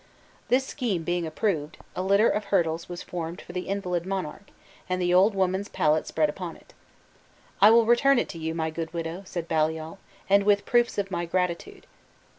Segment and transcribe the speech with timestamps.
[0.47, 4.49] This scheme being approved, a litter of hurdles was formed for the invalid monarch,
[4.89, 6.73] and the old woman's pallet spread upon it.
[7.61, 11.11] "I will return it to you, my good widow," said Baliol, "and with proofs of
[11.11, 11.85] my gratitude."